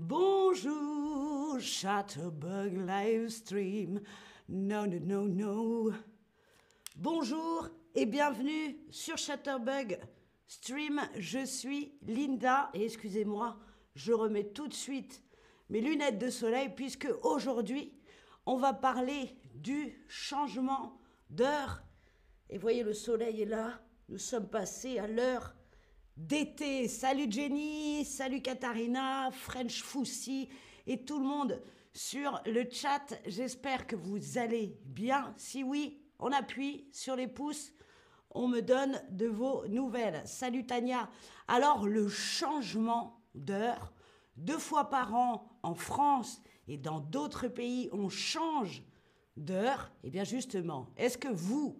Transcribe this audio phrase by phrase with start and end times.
[0.00, 4.00] Bonjour, Chatterbug Livestream.
[4.48, 5.92] No, no, no, no.
[6.94, 9.98] Bonjour et bienvenue sur Chatterbug
[10.46, 11.00] Stream.
[11.16, 13.58] Je suis Linda et excusez-moi,
[13.96, 15.20] je remets tout de suite
[15.68, 17.92] mes lunettes de soleil puisque aujourd'hui,
[18.46, 21.82] on va parler du changement d'heure.
[22.50, 23.80] Et voyez, le soleil est là.
[24.08, 25.56] Nous sommes passés à l'heure
[26.18, 26.88] d'été.
[26.88, 30.48] Salut Jenny, salut Katharina, French Foussi
[30.86, 33.14] et tout le monde sur le chat.
[33.26, 35.32] J'espère que vous allez bien.
[35.36, 37.72] Si oui, on appuie sur les pouces.
[38.32, 40.20] On me donne de vos nouvelles.
[40.26, 41.08] Salut Tania.
[41.46, 43.92] Alors, le changement d'heure,
[44.36, 48.82] deux fois par an en France et dans d'autres pays, on change
[49.36, 49.92] d'heure.
[50.02, 51.78] Et eh bien justement, est-ce que vous,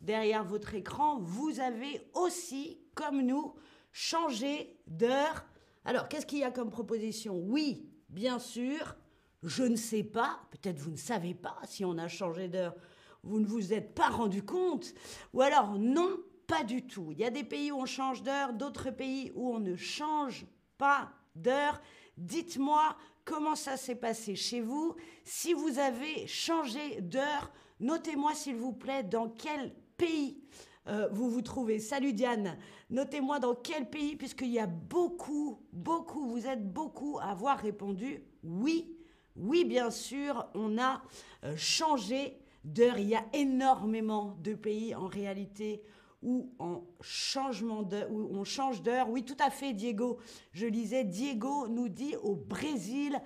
[0.00, 3.52] derrière votre écran, vous avez aussi, comme nous,
[3.92, 5.44] changer d'heure.
[5.84, 7.38] Alors, qu'est-ce qu'il y a comme proposition?
[7.38, 8.96] Oui, bien sûr,
[9.42, 12.74] je ne sais pas, peut-être vous ne savez pas si on a changé d'heure,
[13.22, 14.94] vous ne vous êtes pas rendu compte,
[15.32, 17.12] ou alors non, pas du tout.
[17.12, 20.46] Il y a des pays où on change d'heure, d'autres pays où on ne change
[20.78, 21.80] pas d'heure.
[22.16, 24.96] Dites-moi comment ça s'est passé chez vous.
[25.24, 30.42] Si vous avez changé d'heure, notez-moi s'il vous plaît dans quel pays?
[30.88, 31.78] Euh, vous vous trouvez.
[31.78, 32.56] Salut Diane.
[32.90, 38.24] Notez-moi dans quel pays, puisqu'il y a beaucoup, beaucoup, vous êtes beaucoup à avoir répondu
[38.42, 38.96] oui.
[39.36, 41.02] Oui, bien sûr, on a
[41.44, 42.98] euh, changé d'heure.
[42.98, 45.82] Il y a énormément de pays en réalité
[46.22, 49.08] où, en changement où on change d'heure.
[49.08, 50.18] Oui, tout à fait, Diego.
[50.52, 53.20] Je lisais, Diego nous dit au Brésil,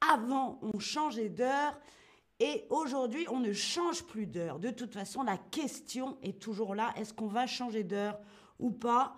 [0.00, 1.78] avant, on changeait d'heure.
[2.40, 4.58] Et aujourd'hui, on ne change plus d'heure.
[4.58, 6.92] De toute façon, la question est toujours là.
[6.96, 8.18] Est-ce qu'on va changer d'heure
[8.58, 9.14] ou pas?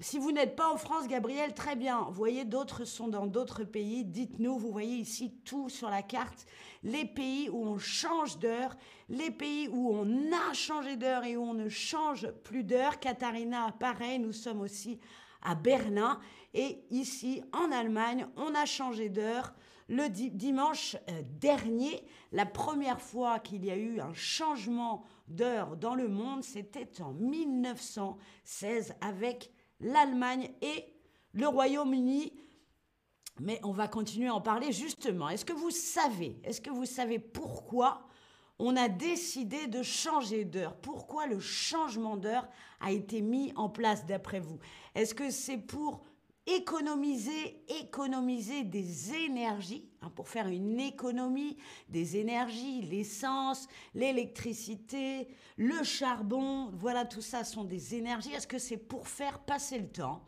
[0.00, 2.02] Si vous n'êtes pas en France, Gabriel, très bien.
[2.02, 4.04] Vous voyez, d'autres sont dans d'autres pays.
[4.04, 6.46] Dites-nous, vous voyez ici tout sur la carte.
[6.84, 8.76] Les pays où on change d'heure,
[9.08, 13.00] les pays où on a changé d'heure et où on ne change plus d'heure.
[13.00, 15.00] Katharina, pareil, nous sommes aussi
[15.42, 16.20] à Berlin.
[16.54, 19.52] Et ici, en Allemagne, on a changé d'heure
[19.88, 22.04] le dimanche euh, dernier.
[22.32, 27.12] La première fois qu'il y a eu un changement d'heure dans le monde, c'était en
[27.12, 29.50] 1916 avec
[29.80, 30.84] l'Allemagne et
[31.32, 32.32] le Royaume-Uni.
[33.40, 35.28] Mais on va continuer à en parler justement.
[35.28, 38.04] Est-ce que vous savez, est-ce que vous savez pourquoi
[38.58, 40.76] on a décidé de changer d'heure?
[40.76, 42.48] Pourquoi le changement d'heure
[42.80, 44.58] a été mis en place d'après vous?
[44.96, 46.02] Est-ce que c'est pour
[46.48, 56.70] économiser, économiser des énergies, hein, pour faire une économie des énergies, l'essence, l'électricité, le charbon,
[56.72, 58.32] voilà, tout ça sont des énergies.
[58.32, 60.24] Est-ce que c'est pour faire passer le temps?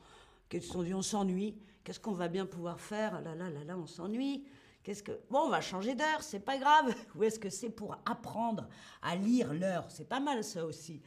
[0.49, 1.57] Qu'est-ce qu'on dit On s'ennuie.
[1.83, 3.21] Qu'est-ce qu'on va bien pouvoir faire?
[3.23, 4.45] Là, là, là, là, on s'ennuie.
[4.83, 6.95] Qu'est-ce que bon, on va changer d'heure, c'est pas grave.
[7.15, 8.69] Ou est-ce que c'est pour apprendre
[9.03, 9.87] à lire l'heure?
[9.89, 11.01] C'est pas mal ça aussi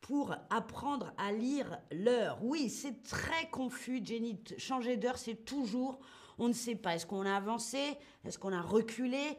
[0.00, 2.38] pour apprendre à lire l'heure.
[2.42, 4.38] Oui, c'est très confus, Jenny.
[4.58, 5.98] Changer d'heure, c'est toujours,
[6.38, 6.94] on ne sait pas.
[6.94, 9.38] Est-ce qu'on a avancé Est-ce qu'on a reculé?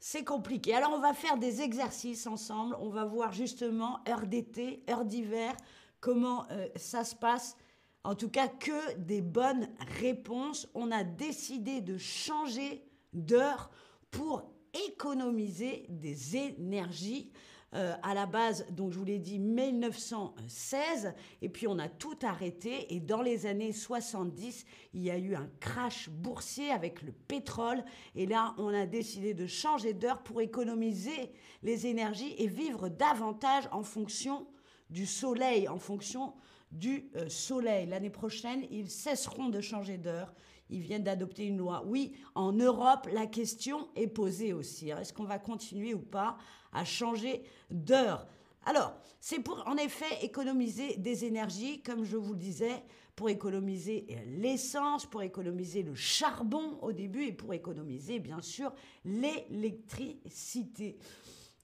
[0.00, 0.74] C'est compliqué.
[0.74, 2.76] Alors, on va faire des exercices ensemble.
[2.80, 5.56] On va voir justement heure d'été, heure d'hiver,
[6.00, 7.56] comment euh, ça se passe.
[8.04, 9.68] En tout cas, que des bonnes
[10.00, 10.68] réponses.
[10.74, 13.70] On a décidé de changer d'heure
[14.10, 14.50] pour
[14.88, 17.32] économiser des énergies.
[17.74, 21.12] Euh, à la base, donc je vous l'ai dit, 1916,
[21.42, 24.64] et puis on a tout arrêté, et dans les années 70,
[24.94, 27.84] il y a eu un crash boursier avec le pétrole,
[28.14, 31.30] et là, on a décidé de changer d'heure pour économiser
[31.62, 34.46] les énergies et vivre davantage en fonction
[34.88, 36.32] du soleil, en fonction
[36.72, 37.86] du euh, soleil.
[37.86, 40.32] L'année prochaine, ils cesseront de changer d'heure
[40.70, 41.82] ils viennent d'adopter une loi.
[41.86, 44.90] Oui, en Europe, la question est posée aussi.
[44.90, 46.36] Est-ce qu'on va continuer ou pas
[46.72, 48.26] à changer d'heure?
[48.64, 52.82] Alors, c'est pour en effet économiser des énergies, comme je vous le disais,
[53.16, 58.72] pour économiser l'essence, pour économiser le charbon au début et pour économiser bien sûr
[59.04, 60.98] l'électricité.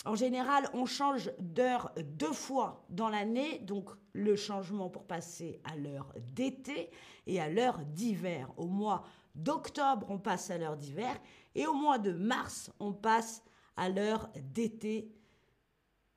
[0.05, 5.77] En général, on change d'heure deux fois dans l'année, donc le changement pour passer à
[5.77, 6.91] l'heure d'été
[7.27, 8.53] et à l'heure d'hiver.
[8.59, 9.05] Au mois
[9.35, 11.19] d'octobre, on passe à l'heure d'hiver
[11.55, 13.43] et au mois de mars, on passe
[13.77, 15.11] à l'heure d'été.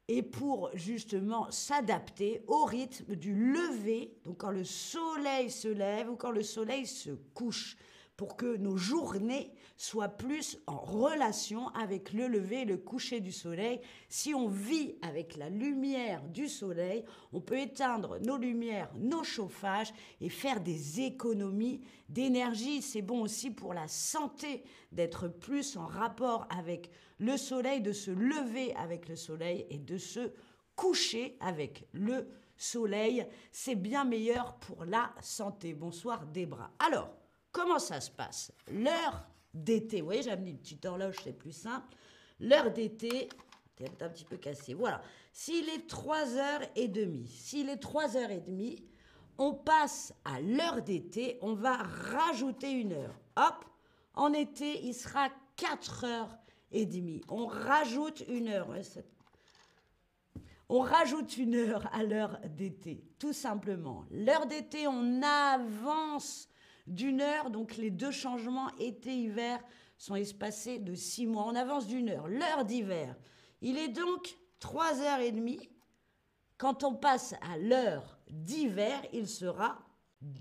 [0.09, 6.15] Et pour justement s'adapter au rythme du lever, donc quand le soleil se lève ou
[6.15, 7.77] quand le soleil se couche,
[8.17, 13.31] pour que nos journées soient plus en relation avec le lever et le coucher du
[13.31, 13.79] soleil.
[14.09, 19.93] Si on vit avec la lumière du soleil, on peut éteindre nos lumières, nos chauffages
[20.19, 22.81] et faire des économies d'énergie.
[22.81, 28.09] C'est bon aussi pour la santé d'être plus en rapport avec le soleil, de se
[28.09, 30.31] lever avec le soleil et de se
[30.75, 32.27] coucher avec le
[32.57, 33.27] soleil.
[33.51, 35.75] C'est bien meilleur pour la santé.
[35.75, 36.71] Bonsoir Debra.
[36.79, 37.11] Alors,
[37.51, 38.51] Comment ça se passe?
[38.71, 41.95] L'heure d'été, vous voyez, j'ai amené une petite horloge, c'est plus simple.
[42.39, 43.29] L'heure d'été,
[43.77, 44.73] c'est un petit peu cassé.
[44.73, 45.01] Voilà.
[45.33, 48.83] S'il est 3h30, s'il est 3h30,
[49.39, 53.19] on passe à l'heure d'été, on va rajouter une heure.
[53.35, 53.65] Hop,
[54.13, 57.23] en été, il sera 4h30.
[57.29, 58.67] On rajoute une heure.
[60.69, 64.05] On rajoute une heure à l'heure d'été, tout simplement.
[64.11, 66.49] L'heure d'été, on avance
[66.87, 67.49] d'une heure.
[67.49, 69.59] Donc les deux changements été-hiver
[69.97, 71.45] sont espacés de six mois.
[71.45, 72.27] On avance d'une heure.
[72.27, 73.15] L'heure d'hiver,
[73.61, 75.69] il est donc 3h30.
[76.57, 79.79] Quand on passe à l'heure d'hiver, il sera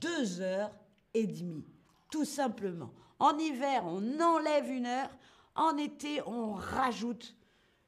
[0.00, 1.64] 2h30.
[2.10, 2.92] Tout simplement.
[3.18, 5.10] En hiver, on enlève une heure.
[5.54, 7.36] En été, on rajoute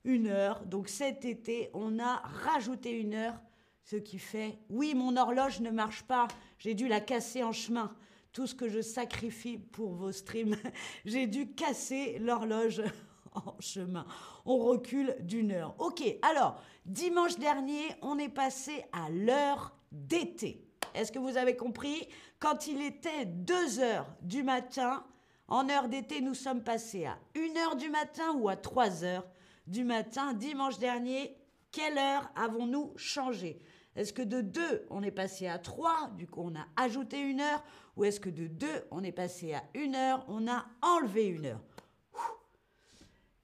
[0.05, 0.65] une heure.
[0.65, 3.41] Donc cet été, on a rajouté une heure,
[3.83, 6.29] ce qui fait, oui, mon horloge ne marche pas,
[6.59, 7.95] j'ai dû la casser en chemin
[8.38, 10.55] tout ce que je sacrifie pour vos streams.
[11.05, 12.81] J'ai dû casser l'horloge
[13.35, 14.06] en chemin.
[14.44, 15.75] On recule d'une heure.
[15.81, 20.64] Ok, alors, dimanche dernier, on est passé à l'heure d'été.
[20.94, 22.06] Est-ce que vous avez compris?
[22.38, 25.05] Quand il était 2 heures du matin,
[25.49, 29.26] en heure d'été, nous sommes passés à 1 heure du matin ou à 3 heures
[29.67, 30.32] du matin.
[30.32, 31.37] Dimanche dernier,
[31.73, 33.58] quelle heure avons-nous changé?
[33.99, 37.40] Est-ce que de 2, on est passé à 3, du coup on a ajouté une
[37.40, 37.64] heure
[37.99, 41.47] Ou est-ce que de 2, on est passé à 1 heure, on a enlevé une
[41.47, 41.61] heure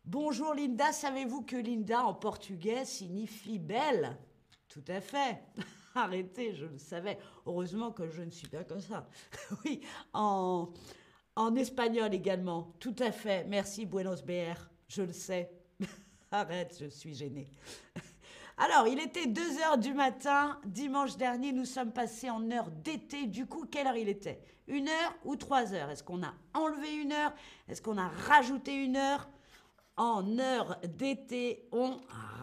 [0.05, 4.17] Bonjour Linda, savez-vous que Linda en portugais signifie belle?
[4.69, 5.43] Tout à fait.
[5.97, 7.19] Arrêtez, je le savais.
[7.47, 9.09] Heureusement que je ne suis pas comme ça.
[9.65, 9.81] oui,
[10.12, 10.73] en,
[11.35, 12.77] en espagnol également.
[12.79, 13.45] Tout à fait.
[13.49, 14.71] Merci, Buenos BR.
[14.87, 15.51] Je le sais.
[16.31, 17.51] Arrête, je suis gênée.
[18.56, 20.61] Alors, il était 2 heures du matin.
[20.65, 23.27] Dimanche dernier, nous sommes passés en heure d'été.
[23.27, 24.41] Du coup, quelle heure il était?
[24.69, 25.91] Une heure ou trois heures?
[25.91, 27.33] Est-ce qu'on a enlevé une heure?
[27.69, 29.29] Est-ce qu'on a rajouté une heure?
[29.97, 31.97] En heure d'été, on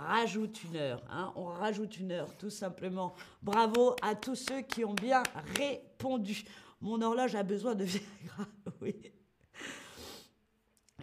[0.05, 1.03] rajoute une heure.
[1.09, 1.33] Hein.
[1.35, 3.13] on rajoute une heure, tout simplement.
[3.41, 5.23] Bravo à tous ceux qui ont bien
[5.57, 6.45] répondu.
[6.79, 8.47] Mon horloge a besoin de Viagra.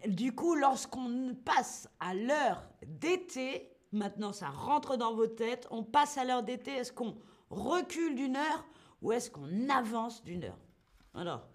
[0.06, 5.66] Du coup, lorsqu'on passe à l'heure d'été, Maintenant, ça rentre dans vos têtes.
[5.70, 6.72] On passe à l'heure d'été.
[6.72, 7.16] Est-ce qu'on
[7.50, 8.64] recule d'une heure
[9.00, 10.58] ou est-ce qu'on avance d'une heure?
[11.14, 11.46] Alors,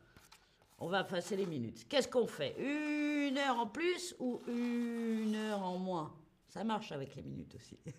[0.79, 1.87] on va passer les minutes.
[1.87, 2.55] Qu'est-ce qu'on fait?
[2.57, 6.13] Une heure en plus ou une heure en moins?
[6.47, 7.77] Ça marche avec les minutes aussi.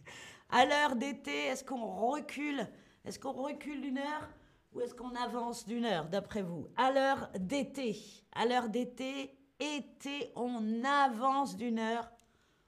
[0.51, 2.69] À l'heure d'été, est-ce qu'on recule?
[3.05, 4.29] Est-ce qu'on recule d'une heure
[4.73, 6.69] ou est-ce qu'on avance d'une heure, d'après vous?
[6.77, 7.97] À l'heure d'été.
[8.33, 12.09] À l'heure d'été, été, on avance d'une heure.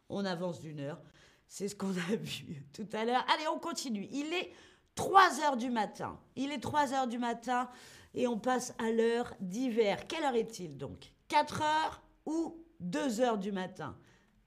[0.09, 1.01] On avance d'une heure.
[1.49, 3.25] C'est ce qu'on a vu tout à l'heure.
[3.35, 4.09] Allez, on continue.
[4.11, 4.53] Il est
[4.95, 6.19] 3 heures du matin.
[6.37, 7.69] Il est 3 heures du matin
[8.15, 10.07] et on passe à l'heure d'hiver.
[10.07, 11.13] Quelle heure est-il donc?
[11.29, 13.97] 4 heures ou 2 heures du matin?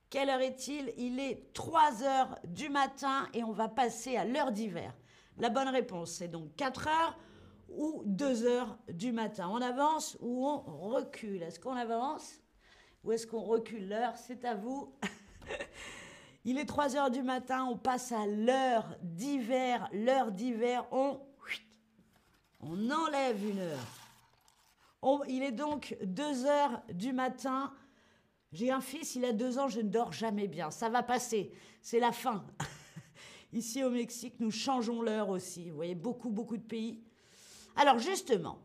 [0.10, 0.92] Quelle heure est-il?
[0.98, 4.94] Il est 3 heures du matin et on va passer à l'heure d'hiver.
[5.38, 7.18] La bonne réponse, c'est donc 4 heures
[7.70, 9.50] ou 2 heures du matin.
[9.52, 11.44] On avance ou on recule?
[11.44, 12.40] Est-ce qu'on avance?
[13.04, 14.16] Ou est-ce qu'on recule l'heure?
[14.18, 14.94] C'est à vous.
[16.46, 19.90] Il est 3 heures du matin, on passe à l'heure d'hiver.
[19.92, 21.20] L'heure d'hiver, on,
[22.62, 25.24] on enlève une heure.
[25.28, 27.74] il est donc 2 heures du matin.
[28.52, 30.72] J'ai un fils, il a 2 ans, je ne dors jamais bien.
[30.72, 32.46] Ça va passer, c'est la fin.
[33.54, 35.70] Ici au Mexique, nous changeons l'heure aussi.
[35.70, 37.04] Vous voyez, beaucoup, beaucoup de pays.
[37.76, 38.60] Alors justement,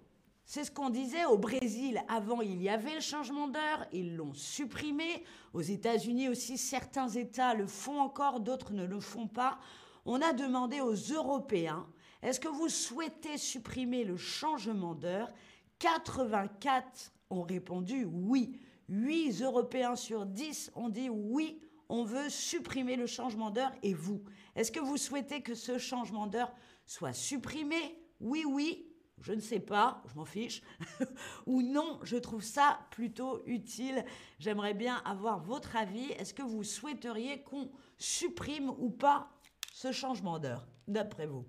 [0.46, 2.02] c'est ce qu'on disait au Brésil.
[2.08, 5.24] Avant, il y avait le changement d'heure, ils l'ont supprimé.
[5.52, 9.58] Aux États-Unis aussi, certains États le font encore, d'autres ne le font pas.
[10.04, 11.86] On a demandé aux Européens,
[12.22, 15.32] est-ce que vous souhaitez supprimer le changement d'heure?
[15.78, 18.60] 84 ont répondu oui.
[18.88, 21.58] 8 Européens sur 10 ont dit oui,
[21.88, 23.72] on veut supprimer le changement d'heure.
[23.82, 24.22] Et vous,
[24.56, 26.52] est-ce que vous souhaitez que ce changement d'heure
[26.84, 27.98] soit supprimé?
[28.20, 28.83] Oui, oui
[29.24, 30.62] je ne sais pas, je m'en fiche,
[31.46, 34.04] ou non, je trouve ça plutôt utile.
[34.38, 36.12] J'aimerais bien avoir votre avis.
[36.12, 39.30] Est-ce que vous souhaiteriez qu'on supprime ou pas
[39.72, 41.46] ce changement d'heure, d'après vous?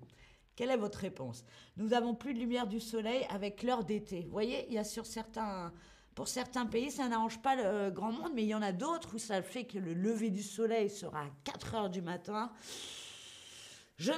[0.56, 1.44] Quelle est votre réponse?
[1.76, 4.22] Nous avons plus de lumière du soleil avec l'heure d'été.
[4.22, 5.72] Vous voyez, il y a
[6.16, 9.16] Pour certains pays, ça n'arrange pas le grand monde, mais il y en a d'autres
[9.16, 12.54] où ça fait que le lever du soleil sera à 4 heures du matin.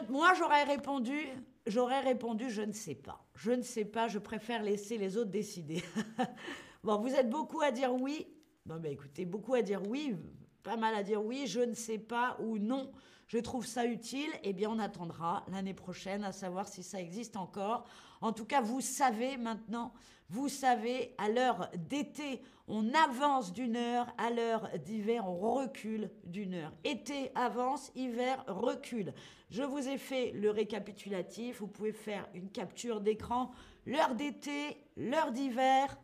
[0.10, 1.18] Moi, j'aurais répondu,
[1.66, 3.26] j'aurais répondu, je ne sais pas.
[3.36, 5.84] Je ne sais pas, je préfère laisser les autres décider.
[6.84, 8.28] bon, vous êtes beaucoup à dire oui.
[8.66, 10.16] Bon, ben écoutez, beaucoup à dire oui,
[10.64, 12.92] pas mal à dire oui, je ne sais pas ou non.
[13.28, 14.30] Je trouve ça utile.
[14.44, 17.86] Eh bien, on attendra l'année prochaine à savoir si ça existe encore.
[18.22, 19.94] En tout cas, vous savez maintenant,
[20.30, 26.54] vous savez, à l'heure d'été, on avance d'une heure, à l'heure d'hiver, on recule d'une
[26.54, 26.74] heure.
[26.84, 29.14] Été avance, hiver recule.
[29.50, 33.52] Je vous ai fait le récapitulatif, vous pouvez faire une capture d'écran.
[33.86, 35.98] L'heure d'été, l'heure d'hiver,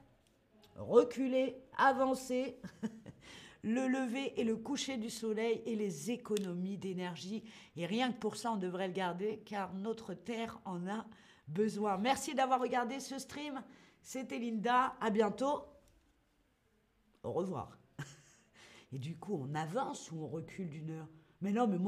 [0.77, 2.57] reculer, avancer.
[3.63, 7.43] le lever et le coucher du soleil et les économies d'énergie.
[7.77, 11.05] Et rien que pour ça, on devrait le garder car notre Terre en a
[11.47, 11.97] besoin.
[11.97, 13.63] Merci d'avoir regardé ce stream.
[14.01, 14.95] C'était Linda.
[14.99, 15.63] À bientôt.
[17.23, 17.77] Au revoir.
[18.91, 21.07] Et du coup, on avance ou on recule d'une heure?
[21.41, 21.81] Mais non, mais moi.